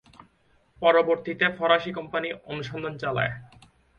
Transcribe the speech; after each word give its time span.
পরবর্তীতে 0.81 1.45
ফরাসি 1.57 1.91
কোম্পানি 1.93 2.29
অনুসন্ধান 2.45 2.93
চালায়। 2.97 3.33